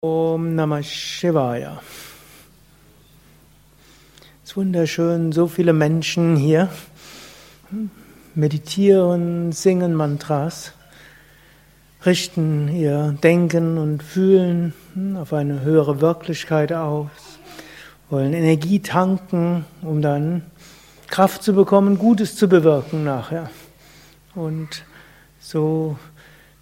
Om 0.00 0.54
Namah 0.54 0.84
Shivaya. 0.84 1.82
Es 4.44 4.50
ist 4.50 4.56
wunderschön, 4.56 5.32
so 5.32 5.48
viele 5.48 5.72
Menschen 5.72 6.36
hier 6.36 6.68
meditieren, 8.36 9.50
singen 9.50 9.94
Mantras, 9.94 10.72
richten 12.06 12.68
ihr 12.68 13.18
Denken 13.24 13.76
und 13.76 14.04
Fühlen 14.04 14.72
auf 15.16 15.32
eine 15.32 15.62
höhere 15.62 16.00
Wirklichkeit 16.00 16.72
aus, 16.72 17.10
wollen 18.08 18.34
Energie 18.34 18.78
tanken, 18.78 19.64
um 19.82 20.00
dann 20.00 20.42
Kraft 21.08 21.42
zu 21.42 21.54
bekommen, 21.54 21.98
Gutes 21.98 22.36
zu 22.36 22.48
bewirken 22.48 23.02
nachher. 23.02 23.50
Und 24.36 24.84
so 25.40 25.98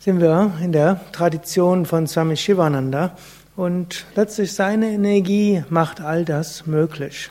sind 0.07 0.20
wir 0.20 0.52
in 0.62 0.70
der 0.70 1.00
Tradition 1.11 1.84
von 1.84 2.07
Swami 2.07 2.36
Shivananda 2.36 3.16
und 3.57 4.07
letztlich 4.14 4.52
seine 4.52 4.93
Energie 4.93 5.64
macht 5.68 6.00
all 6.00 6.25
das 6.25 6.64
möglich. 6.64 7.29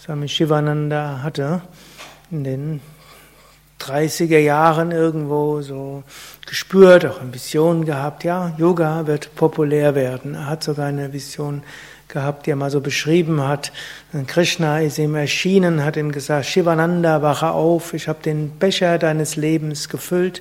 Swami 0.00 0.26
Shivananda 0.26 1.22
hatte 1.22 1.62
in 2.32 2.42
den 2.42 2.80
30er 3.80 4.38
Jahren 4.38 4.90
irgendwo 4.90 5.60
so 5.60 6.02
gespürt, 6.46 7.04
auch 7.04 7.20
eine 7.20 7.34
Vision 7.34 7.84
gehabt, 7.84 8.24
ja, 8.24 8.54
Yoga 8.56 9.06
wird 9.06 9.34
populär 9.34 9.94
werden. 9.94 10.34
Er 10.34 10.46
hat 10.46 10.64
sogar 10.64 10.86
eine 10.86 11.12
Vision 11.12 11.62
gehabt, 12.08 12.46
die 12.46 12.50
er 12.50 12.56
mal 12.56 12.70
so 12.70 12.80
beschrieben 12.80 13.46
hat. 13.46 13.72
Krishna 14.26 14.80
ist 14.80 14.98
ihm 14.98 15.14
erschienen, 15.14 15.84
hat 15.84 15.96
ihm 15.96 16.12
gesagt, 16.12 16.46
Shivananda, 16.46 17.20
wache 17.22 17.50
auf, 17.50 17.94
ich 17.94 18.08
habe 18.08 18.22
den 18.22 18.50
Becher 18.58 18.98
deines 18.98 19.36
Lebens 19.36 19.88
gefüllt 19.88 20.40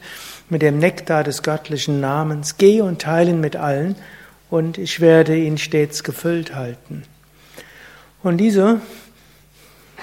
mit 0.49 0.61
dem 0.61 0.77
Nektar 0.77 1.23
des 1.23 1.43
göttlichen 1.43 1.99
Namens, 1.99 2.57
geh 2.57 2.81
und 2.81 3.01
teile 3.01 3.31
ihn 3.31 3.41
mit 3.41 3.55
allen 3.55 3.95
und 4.49 4.77
ich 4.77 4.99
werde 5.01 5.35
ihn 5.35 5.57
stets 5.57 6.03
gefüllt 6.03 6.55
halten. 6.55 7.03
Und 8.21 8.37
diese, 8.37 8.79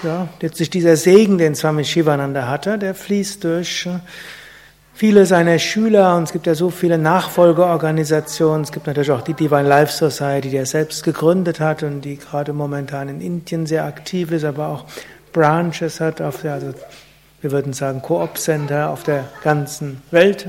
ja, 0.01 0.27
letztlich 0.41 0.69
dieser 0.69 0.95
Segen, 0.95 1.37
den 1.37 1.55
Swami 1.55 1.85
Shivananda 1.85 2.47
hatte, 2.47 2.77
der 2.77 2.95
fließt 2.95 3.43
durch 3.43 3.85
äh, 3.85 3.99
viele 4.93 5.25
seiner 5.25 5.59
Schüler 5.59 6.15
und 6.15 6.23
es 6.23 6.31
gibt 6.31 6.47
ja 6.47 6.55
so 6.55 6.69
viele 6.69 6.97
Nachfolgeorganisationen. 6.97 8.63
Es 8.63 8.71
gibt 8.71 8.87
natürlich 8.87 9.11
auch 9.11 9.21
die 9.21 9.33
Divine 9.33 9.67
Life 9.67 9.91
Society, 9.91 10.49
die 10.49 10.57
er 10.57 10.65
selbst 10.65 11.03
gegründet 11.03 11.59
hat 11.59 11.83
und 11.83 12.01
die 12.01 12.17
gerade 12.17 12.53
momentan 12.53 13.09
in 13.09 13.21
Indien 13.21 13.65
sehr 13.65 13.85
aktiv 13.85 14.31
ist, 14.31 14.45
aber 14.45 14.67
auch 14.67 14.85
Branches 15.31 15.99
hat 15.99 16.21
auf 16.21 16.41
der, 16.41 16.53
also 16.53 16.73
wir 17.41 17.51
würden 17.51 17.73
sagen 17.73 18.01
Koop-Center 18.01 18.89
auf 18.89 19.03
der 19.03 19.25
ganzen 19.43 20.01
Welt. 20.11 20.47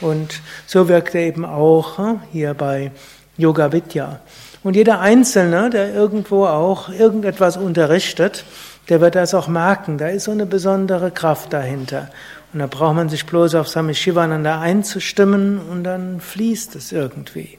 Und 0.00 0.40
so 0.66 0.88
wirkt 0.88 1.14
er 1.14 1.22
eben 1.22 1.44
auch 1.44 1.98
hier 2.32 2.54
bei 2.54 2.90
Yoga 3.36 3.72
Vidya. 3.72 4.20
Und 4.62 4.76
jeder 4.76 5.00
Einzelne, 5.00 5.70
der 5.70 5.94
irgendwo 5.94 6.44
auch 6.44 6.90
irgendetwas 6.90 7.56
unterrichtet, 7.56 8.44
der 8.90 9.00
wird 9.00 9.14
das 9.14 9.34
auch 9.34 9.48
merken. 9.48 9.96
Da 9.96 10.08
ist 10.08 10.24
so 10.24 10.32
eine 10.32 10.44
besondere 10.44 11.10
Kraft 11.10 11.52
dahinter. 11.52 12.10
Und 12.52 12.58
da 12.58 12.66
braucht 12.66 12.96
man 12.96 13.08
sich 13.08 13.24
bloß 13.24 13.54
auf 13.54 13.68
Sami 13.68 13.94
Shivananda 13.94 14.60
einzustimmen 14.60 15.60
und 15.60 15.84
dann 15.84 16.20
fließt 16.20 16.74
es 16.76 16.92
irgendwie. 16.92 17.58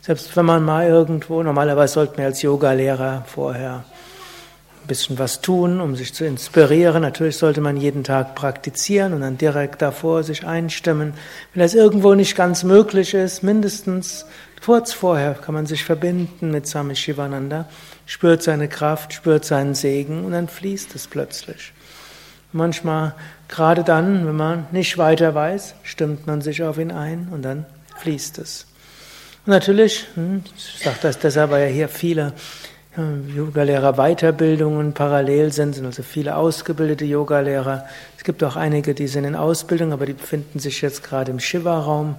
Selbst 0.00 0.36
wenn 0.36 0.46
man 0.46 0.64
mal 0.64 0.86
irgendwo, 0.86 1.42
normalerweise 1.42 1.94
sollte 1.94 2.16
man 2.16 2.26
als 2.26 2.42
Yogalehrer 2.42 3.24
vorher 3.26 3.84
ein 4.82 4.86
bisschen 4.88 5.18
was 5.18 5.40
tun, 5.40 5.80
um 5.80 5.94
sich 5.94 6.14
zu 6.14 6.24
inspirieren. 6.24 7.02
Natürlich 7.02 7.36
sollte 7.36 7.60
man 7.60 7.76
jeden 7.76 8.02
Tag 8.02 8.34
praktizieren 8.34 9.12
und 9.12 9.20
dann 9.20 9.38
direkt 9.38 9.82
davor 9.82 10.22
sich 10.22 10.46
einstimmen. 10.46 11.14
Wenn 11.54 11.62
das 11.62 11.74
irgendwo 11.74 12.14
nicht 12.14 12.36
ganz 12.36 12.64
möglich 12.64 13.14
ist, 13.14 13.42
mindestens 13.42 14.26
kurz 14.64 14.92
vorher 14.92 15.34
kann 15.34 15.54
man 15.54 15.66
sich 15.66 15.84
verbinden 15.84 16.50
mit 16.50 16.66
Swami 16.66 16.96
Shivananda, 16.96 17.68
spürt 18.06 18.42
seine 18.42 18.68
Kraft, 18.68 19.12
spürt 19.12 19.44
seinen 19.44 19.74
Segen 19.74 20.24
und 20.24 20.32
dann 20.32 20.48
fließt 20.48 20.94
es 20.94 21.06
plötzlich. 21.06 21.72
Manchmal, 22.52 23.14
gerade 23.48 23.82
dann, 23.82 24.26
wenn 24.26 24.36
man 24.36 24.66
nicht 24.72 24.98
weiter 24.98 25.34
weiß, 25.34 25.74
stimmt 25.82 26.26
man 26.26 26.42
sich 26.42 26.62
auf 26.62 26.78
ihn 26.78 26.90
ein 26.90 27.28
und 27.30 27.42
dann 27.42 27.64
fließt 27.98 28.38
es. 28.38 28.66
Und 29.46 29.52
natürlich, 29.52 30.06
hm, 30.14 30.44
ich 30.56 30.84
sage 30.84 30.98
das 31.02 31.18
deshalb, 31.18 31.50
weil 31.50 31.68
ja 31.68 31.72
hier 31.72 31.88
viele 31.88 32.32
Yogalehrer 32.94 33.94
Weiterbildungen 33.94 34.92
parallel 34.92 35.50
sind, 35.50 35.74
sind 35.74 35.86
also 35.86 36.02
viele 36.02 36.36
ausgebildete 36.36 37.06
Yogalehrer. 37.06 37.86
Es 38.18 38.24
gibt 38.24 38.44
auch 38.44 38.54
einige, 38.54 38.94
die 38.94 39.08
sind 39.08 39.24
in 39.24 39.34
Ausbildung, 39.34 39.94
aber 39.94 40.04
die 40.04 40.12
befinden 40.12 40.58
sich 40.58 40.82
jetzt 40.82 41.02
gerade 41.02 41.30
im 41.30 41.40
Shiva-Raum. 41.40 42.16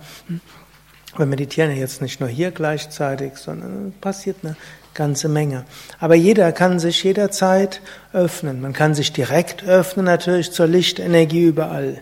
Wir 1.17 1.25
meditieren 1.25 1.71
ja 1.71 1.77
jetzt 1.77 2.01
nicht 2.01 2.19
nur 2.19 2.29
hier 2.29 2.51
gleichzeitig, 2.51 3.37
sondern 3.37 3.93
passiert 4.01 4.37
eine 4.43 4.55
ganze 4.93 5.29
Menge. 5.29 5.65
Aber 5.99 6.15
jeder 6.15 6.51
kann 6.51 6.79
sich 6.79 7.03
jederzeit 7.03 7.81
öffnen. 8.13 8.61
Man 8.61 8.73
kann 8.73 8.95
sich 8.95 9.13
direkt 9.13 9.63
öffnen 9.63 10.05
natürlich 10.05 10.51
zur 10.51 10.67
Lichtenergie 10.67 11.43
überall. 11.43 12.01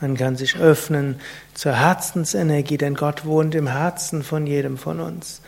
Man 0.00 0.16
kann 0.16 0.36
sich 0.36 0.56
öffnen 0.56 1.20
zur 1.54 1.72
Herzensenergie, 1.72 2.78
denn 2.78 2.94
Gott 2.94 3.24
wohnt 3.24 3.54
im 3.54 3.68
Herzen 3.68 4.22
von 4.22 4.46
jedem 4.46 4.78
von 4.78 5.00
uns. 5.00 5.40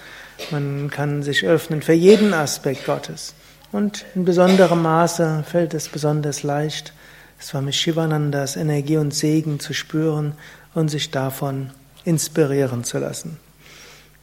Man 0.51 0.91
kann 0.91 1.23
sich 1.23 1.45
öffnen 1.45 1.83
für 1.83 1.93
jeden 1.93 2.35
Aspekt 2.35 2.87
Gottes. 2.87 3.35
Und 3.73 4.05
in 4.15 4.25
besonderem 4.25 4.83
Maße 4.83 5.45
fällt 5.47 5.75
es 5.75 5.89
besonders 5.89 6.43
leicht, 6.43 6.93
Swami 7.41 7.73
Shivanandas 7.73 8.57
Energie 8.57 8.97
und 8.97 9.13
Segen 9.13 9.59
zu 9.59 9.75
spüren 9.75 10.35
und 10.75 10.89
sich 10.89 11.11
davon 11.11 11.71
inspirieren 12.05 12.85
zu 12.85 12.99
lassen. 12.99 13.39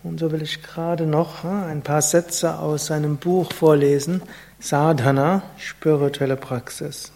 Und 0.03 0.19
so 0.19 0.31
will 0.31 0.41
ich 0.41 0.63
gerade 0.63 1.05
noch 1.05 1.43
ein 1.43 1.83
paar 1.83 2.01
Sätze 2.01 2.57
aus 2.57 2.87
seinem 2.87 3.17
Buch 3.17 3.53
vorlesen, 3.53 4.23
Sadhana, 4.59 5.43
spirituelle 5.57 6.37
Praxis. 6.37 7.11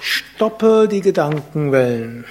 Stoppe 0.00 0.86
die 0.88 1.00
Gedankenwellen. 1.00 2.24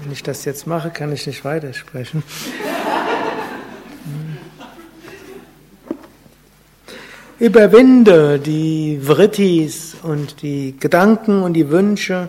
Wenn 0.00 0.12
ich 0.12 0.22
das 0.22 0.44
jetzt 0.44 0.66
mache, 0.66 0.90
kann 0.90 1.12
ich 1.12 1.26
nicht 1.26 1.44
weitersprechen. 1.44 2.22
Überwinde 7.42 8.38
die 8.38 9.00
Vrittis 9.02 9.96
und 10.04 10.42
die 10.42 10.76
Gedanken 10.78 11.42
und 11.42 11.54
die 11.54 11.70
Wünsche, 11.70 12.28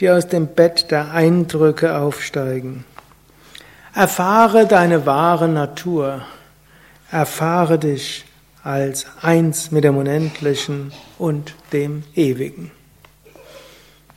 die 0.00 0.08
aus 0.08 0.26
dem 0.26 0.46
Bett 0.46 0.90
der 0.90 1.12
Eindrücke 1.12 1.98
aufsteigen. 1.98 2.86
Erfahre 3.92 4.66
deine 4.66 5.04
wahre 5.04 5.48
Natur. 5.48 6.22
Erfahre 7.10 7.78
dich 7.78 8.24
als 8.62 9.04
eins 9.20 9.70
mit 9.70 9.84
dem 9.84 9.98
Unendlichen 9.98 10.92
und 11.18 11.54
dem 11.74 12.02
Ewigen. 12.14 12.70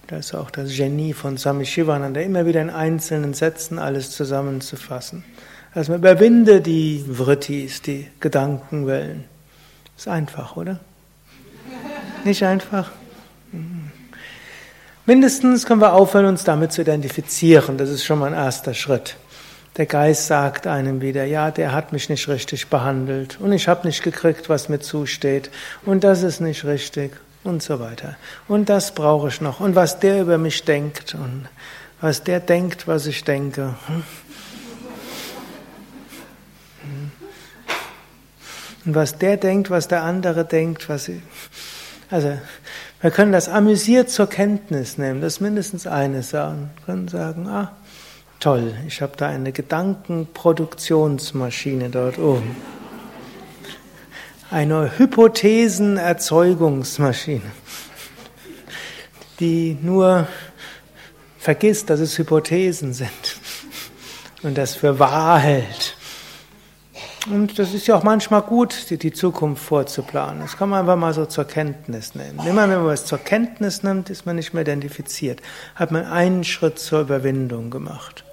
Das 0.08 0.28
ist 0.28 0.34
auch 0.34 0.50
das 0.50 0.74
Genie 0.74 1.12
von 1.12 1.38
Swami 1.38 1.66
Shivananda, 1.66 2.22
immer 2.22 2.46
wieder 2.46 2.62
in 2.62 2.70
einzelnen 2.70 3.34
Sätzen 3.34 3.80
alles 3.80 4.12
zusammenzufassen. 4.12 5.26
Also 5.74 5.94
überwinde 5.94 6.62
die 6.62 7.04
Vrittis, 7.06 7.82
die 7.82 8.08
Gedankenwellen. 8.22 9.26
Ist 9.98 10.08
einfach, 10.08 10.56
oder? 10.56 10.80
Nicht 12.24 12.44
einfach? 12.44 12.92
Mhm. 13.52 13.92
Mindestens 15.08 15.66
können 15.66 15.82
wir 15.82 15.94
aufhören, 15.94 16.26
uns 16.26 16.44
damit 16.44 16.72
zu 16.72 16.82
identifizieren. 16.82 17.78
Das 17.78 17.90
ist 17.90 18.04
schon 18.04 18.20
mal 18.20 18.28
ein 18.28 18.34
erster 18.34 18.74
Schritt. 18.74 19.16
Der 19.78 19.86
Geist 19.86 20.28
sagt 20.28 20.68
einem 20.68 21.02
wieder, 21.02 21.24
ja, 21.24 21.50
der 21.52 21.72
hat 21.72 21.94
mich 21.94 22.10
nicht 22.10 22.28
richtig 22.28 22.68
behandelt 22.68 23.40
und 23.40 23.52
ich 23.54 23.68
habe 23.68 23.88
nicht 23.88 24.04
gekriegt, 24.04 24.50
was 24.50 24.70
mir 24.70 24.80
zusteht 24.80 25.52
und 25.86 26.04
das 26.04 26.24
ist 26.24 26.42
nicht 26.42 26.66
richtig 26.66 27.12
und 27.44 27.62
so 27.62 27.80
weiter. 27.80 28.18
Und 28.48 28.70
das 28.70 28.94
brauche 28.94 29.28
ich 29.28 29.40
noch 29.40 29.60
und 29.60 29.76
was 29.76 30.00
der 30.00 30.22
über 30.22 30.40
mich 30.40 30.66
denkt 30.66 31.14
und 31.14 31.48
was 32.02 32.24
der 32.24 32.40
denkt, 32.40 32.88
was 32.88 33.06
ich 33.06 33.24
denke. 33.24 33.76
Und 38.88 38.96
was 38.96 39.20
der 39.20 39.38
denkt, 39.38 39.70
was 39.70 39.88
der 39.88 40.04
andere 40.04 40.46
denkt, 40.46 40.90
was 40.90 41.12
also 42.10 42.34
wir 43.02 43.12
können 43.12 43.34
das 43.34 43.50
amüsiert 43.50 44.10
zur 44.10 44.28
Kenntnis 44.28 44.98
nehmen, 44.98 45.22
das 45.22 45.34
ist 45.34 45.42
mindestens 45.42 45.86
eine 45.86 46.24
sagen. 46.24 46.72
Wir 46.78 46.86
können 46.86 47.08
sagen, 47.08 47.48
ah, 47.48 47.74
Toll, 48.40 48.74
ich 48.88 49.02
habe 49.02 49.14
da 49.18 49.28
eine 49.28 49.52
Gedankenproduktionsmaschine 49.52 51.90
dort 51.90 52.20
oben. 52.20 52.56
Eine 54.52 54.98
Hypothesenerzeugungsmaschine, 54.98 57.42
die 59.40 59.76
nur 59.82 60.28
vergisst, 61.40 61.90
dass 61.90 62.00
es 62.00 62.16
Hypothesen 62.18 62.94
sind 62.94 63.10
und 64.44 64.58
das 64.58 64.76
für 64.76 65.00
wahr 65.00 65.40
hält. 65.40 65.97
Und 67.30 67.60
das 67.60 67.74
ist 67.74 67.88
ja 67.88 67.96
auch 67.96 68.04
manchmal 68.04 68.42
gut, 68.42 68.90
die, 68.90 69.12
Zukunft 69.12 69.64
vorzuplanen. 69.64 70.42
Das 70.42 70.58
kann 70.58 70.70
man 70.70 70.82
einfach 70.82 70.96
mal 70.96 71.14
so 71.14 71.26
zur 71.26 71.46
Kenntnis 71.46 72.16
nehmen. 72.16 72.40
Immer 72.48 72.70
wenn 72.70 72.78
man 72.78 72.86
was 72.86 73.06
zur 73.06 73.18
Kenntnis 73.18 73.84
nimmt, 73.84 74.10
ist 74.10 74.26
man 74.26 74.38
nicht 74.38 74.54
mehr 74.54 74.62
identifiziert. 74.62 75.42
Hat 75.76 75.92
man 75.92 76.06
einen 76.06 76.44
Schritt 76.44 76.80
zur 76.80 77.02
Überwindung 77.02 77.70
gemacht. 77.70 78.24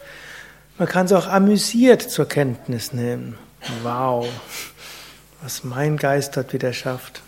Man 0.79 0.89
kann 0.89 1.07
es 1.07 1.13
auch 1.13 1.27
amüsiert 1.27 2.03
zur 2.03 2.29
Kenntnis 2.29 2.93
nehmen. 2.93 3.37
Wow, 3.83 4.29
was 5.43 5.65
mein 5.65 5.97
Geist 5.97 6.37
dort 6.37 6.53
wieder 6.53 6.73
schafft. 6.73 7.23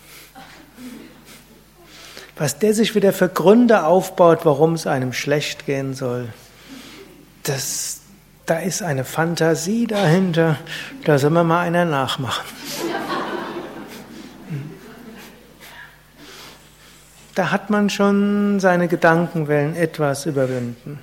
Was 2.37 2.59
der 2.59 2.73
sich 2.73 2.93
wieder 2.93 3.13
für 3.13 3.29
Gründe 3.29 3.85
aufbaut, 3.85 4.39
warum 4.43 4.73
es 4.73 4.85
einem 4.85 5.11
schlecht 5.11 5.65
gehen 5.65 5.95
soll. 5.95 6.29
Das, 7.43 8.01
da 8.47 8.59
ist 8.59 8.81
eine 8.81 9.03
Fantasie 9.03 9.87
dahinter, 9.87 10.57
da 11.03 11.19
soll 11.19 11.31
man 11.31 11.47
mal 11.47 11.61
einer 11.61 11.85
nachmachen. 11.85 12.45
Da 17.35 17.51
hat 17.51 17.69
man 17.69 17.91
schon 17.91 18.59
seine 18.59 18.87
Gedankenwellen 18.87 19.75
etwas 19.75 20.25
überwinden. 20.25 20.99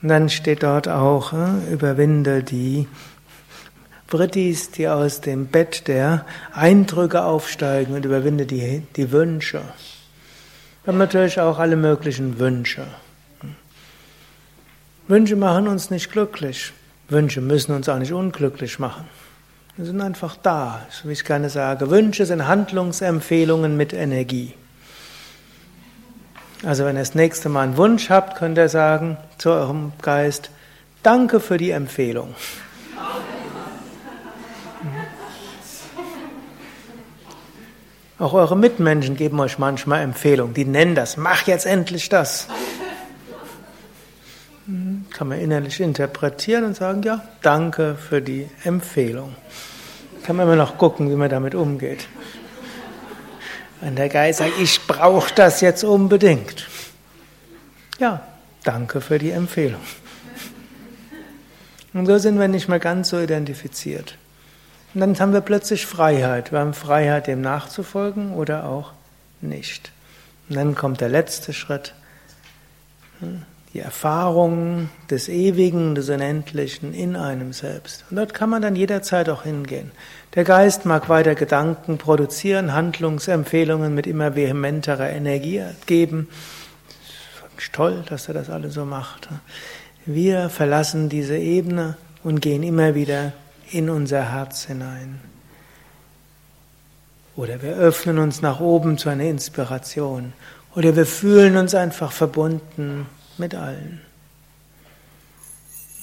Und 0.00 0.08
dann 0.08 0.30
steht 0.30 0.62
dort 0.62 0.88
auch, 0.88 1.34
äh, 1.34 1.72
überwinde 1.72 2.42
die 2.42 2.88
Brittis, 4.06 4.70
die 4.70 4.88
aus 4.88 5.20
dem 5.20 5.48
Bett 5.48 5.86
der 5.86 6.24
Eindrücke 6.54 7.22
aufsteigen 7.24 7.94
und 7.94 8.06
überwinde 8.06 8.46
die, 8.46 8.82
die 8.96 9.12
Wünsche. 9.12 9.60
Wir 10.84 10.92
haben 10.92 10.98
natürlich 10.98 11.38
auch 11.40 11.58
alle 11.58 11.76
möglichen 11.76 12.38
Wünsche. 12.38 12.86
Wünsche 15.10 15.34
machen 15.34 15.66
uns 15.66 15.90
nicht 15.90 16.12
glücklich. 16.12 16.72
Wünsche 17.08 17.40
müssen 17.40 17.74
uns 17.74 17.88
auch 17.88 17.98
nicht 17.98 18.12
unglücklich 18.12 18.78
machen. 18.78 19.08
Wir 19.76 19.84
sind 19.84 20.00
einfach 20.00 20.36
da, 20.40 20.86
so 20.88 21.08
wie 21.08 21.14
ich 21.14 21.24
gerne 21.24 21.50
sage. 21.50 21.90
Wünsche 21.90 22.24
sind 22.26 22.46
Handlungsempfehlungen 22.46 23.76
mit 23.76 23.92
Energie. 23.92 24.54
Also 26.64 26.84
wenn 26.84 26.94
ihr 26.94 27.00
das 27.00 27.16
nächste 27.16 27.48
Mal 27.48 27.62
einen 27.62 27.76
Wunsch 27.76 28.08
habt, 28.08 28.36
könnt 28.36 28.56
ihr 28.56 28.68
sagen 28.68 29.16
zu 29.36 29.50
eurem 29.50 29.94
Geist, 30.00 30.50
danke 31.02 31.40
für 31.40 31.56
die 31.56 31.72
Empfehlung. 31.72 32.36
Auch 38.20 38.34
eure 38.34 38.56
Mitmenschen 38.56 39.16
geben 39.16 39.40
euch 39.40 39.58
manchmal 39.58 40.02
Empfehlungen. 40.02 40.54
Die 40.54 40.66
nennen 40.66 40.94
das, 40.94 41.16
mach 41.16 41.48
jetzt 41.48 41.66
endlich 41.66 42.10
das 42.10 42.46
kann 45.12 45.28
man 45.28 45.38
innerlich 45.38 45.80
interpretieren 45.80 46.64
und 46.64 46.76
sagen, 46.76 47.02
ja, 47.02 47.22
danke 47.42 47.96
für 47.96 48.22
die 48.22 48.48
Empfehlung. 48.64 49.34
Kann 50.24 50.36
man 50.36 50.46
immer 50.46 50.56
noch 50.56 50.78
gucken, 50.78 51.10
wie 51.10 51.16
man 51.16 51.30
damit 51.30 51.54
umgeht. 51.54 52.06
Wenn 53.80 53.96
der 53.96 54.08
Geist 54.08 54.40
sagt, 54.40 54.52
ich 54.60 54.86
brauche 54.86 55.34
das 55.34 55.60
jetzt 55.60 55.84
unbedingt. 55.84 56.68
Ja, 57.98 58.22
danke 58.62 59.00
für 59.00 59.18
die 59.18 59.30
Empfehlung. 59.30 59.80
Und 61.92 62.06
so 62.06 62.18
sind 62.18 62.38
wir 62.38 62.48
nicht 62.48 62.68
mehr 62.68 62.78
ganz 62.78 63.08
so 63.08 63.18
identifiziert. 63.18 64.16
Und 64.94 65.00
dann 65.00 65.18
haben 65.18 65.32
wir 65.32 65.40
plötzlich 65.40 65.86
Freiheit. 65.86 66.52
Wir 66.52 66.60
haben 66.60 66.74
Freiheit, 66.74 67.26
dem 67.26 67.40
nachzufolgen 67.40 68.34
oder 68.34 68.64
auch 68.64 68.92
nicht. 69.40 69.92
Und 70.48 70.56
dann 70.56 70.74
kommt 70.74 71.00
der 71.00 71.08
letzte 71.08 71.52
Schritt 71.52 71.94
die 73.72 73.80
Erfahrung 73.80 74.90
des 75.10 75.28
Ewigen, 75.28 75.94
des 75.94 76.08
Unendlichen 76.08 76.92
in 76.92 77.14
einem 77.14 77.52
selbst. 77.52 78.04
Und 78.10 78.16
dort 78.16 78.34
kann 78.34 78.50
man 78.50 78.62
dann 78.62 78.74
jederzeit 78.74 79.28
auch 79.28 79.44
hingehen. 79.44 79.92
Der 80.34 80.44
Geist 80.44 80.86
mag 80.86 81.08
weiter 81.08 81.36
Gedanken 81.36 81.98
produzieren, 81.98 82.72
Handlungsempfehlungen 82.72 83.94
mit 83.94 84.06
immer 84.06 84.34
vehementerer 84.34 85.10
Energie 85.10 85.62
geben. 85.86 86.28
Ist 87.58 87.72
toll, 87.72 88.02
dass 88.08 88.26
er 88.26 88.34
das 88.34 88.50
alles 88.50 88.74
so 88.74 88.84
macht. 88.84 89.28
Wir 90.04 90.48
verlassen 90.48 91.08
diese 91.08 91.36
Ebene 91.36 91.96
und 92.24 92.40
gehen 92.40 92.62
immer 92.62 92.94
wieder 92.94 93.32
in 93.70 93.88
unser 93.88 94.32
Herz 94.32 94.64
hinein. 94.64 95.20
Oder 97.36 97.62
wir 97.62 97.76
öffnen 97.76 98.18
uns 98.18 98.42
nach 98.42 98.60
oben 98.60 98.98
zu 98.98 99.08
einer 99.08 99.24
Inspiration. 99.24 100.32
Oder 100.74 100.96
wir 100.96 101.06
fühlen 101.06 101.56
uns 101.56 101.74
einfach 101.74 102.12
verbunden 102.12 103.06
mit 103.40 103.56
allen. 103.56 104.00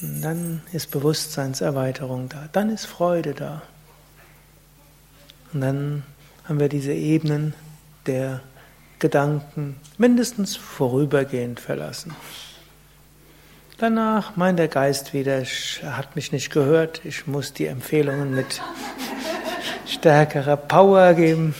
Und 0.02 0.20
dann 0.20 0.62
ist 0.72 0.90
Bewusstseinserweiterung 0.90 2.28
da, 2.28 2.48
dann 2.52 2.70
ist 2.70 2.84
Freude 2.84 3.34
da. 3.34 3.62
Und 5.52 5.62
dann 5.62 6.02
haben 6.44 6.60
wir 6.60 6.68
diese 6.68 6.92
Ebenen 6.92 7.54
der 8.06 8.40
Gedanken 8.98 9.76
mindestens 9.96 10.56
vorübergehend 10.56 11.60
verlassen. 11.60 12.14
Danach 13.78 14.36
meint 14.36 14.58
der 14.58 14.68
Geist 14.68 15.14
wieder, 15.14 15.42
er 15.82 15.96
hat 15.96 16.16
mich 16.16 16.32
nicht 16.32 16.50
gehört, 16.50 17.04
ich 17.04 17.26
muss 17.26 17.52
die 17.52 17.66
Empfehlungen 17.66 18.34
mit 18.34 18.60
stärkerer 19.86 20.56
Power 20.56 21.14
geben. 21.14 21.54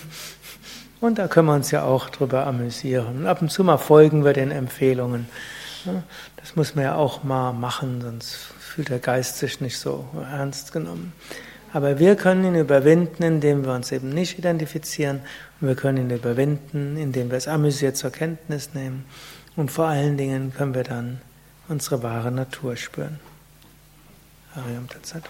Und 1.01 1.19
da 1.19 1.29
können 1.29 1.47
wir 1.47 1.55
uns 1.55 1.71
ja 1.71 1.85
auch 1.85 2.11
drüber 2.11 2.45
amüsieren. 2.47 3.27
Ab 3.27 3.41
und 3.41 3.53
zu 3.53 3.63
mal 3.63 3.79
folgen 3.79 4.25
wir 4.25 4.33
den 4.33 4.51
Empfehlungen. 4.51 5.29
Das 6.37 6.57
muss 6.57 6.75
man 6.75 6.85
ja 6.85 6.95
auch 6.95 7.25
mal 7.25 7.53
machen, 7.53 8.01
sonst 8.01 8.35
fühlt 8.59 8.89
der 8.89 8.99
Geist 8.99 9.39
sich 9.39 9.61
nicht 9.61 9.79
so 9.79 10.07
ernst 10.31 10.73
genommen. 10.73 11.13
Aber 11.73 11.99
wir 11.99 12.17
können 12.17 12.45
ihn 12.45 12.55
überwinden, 12.55 13.23
indem 13.23 13.65
wir 13.65 13.73
uns 13.75 13.93
eben 13.93 14.09
nicht 14.11 14.39
identifizieren. 14.39 15.21
Und 15.61 15.69
wir 15.69 15.75
können 15.75 15.99
ihn 15.99 16.17
überwinden, 16.17 16.97
indem 16.97 17.31
wir 17.31 17.37
es 17.37 17.49
amüsiert 17.49 17.97
zur 17.97 18.11
Kenntnis 18.11 18.75
nehmen. 18.75 19.05
Und 19.57 19.71
vor 19.71 19.87
allen 19.87 20.17
Dingen 20.17 20.55
können 20.55 20.75
wir 20.75 20.85
dann 20.85 21.21
unsere 21.69 22.03
wahre 22.03 22.33
Natur 22.33 22.77
spüren. 22.77 23.21
Ariam 24.55 24.89
Tatsat. 24.89 25.25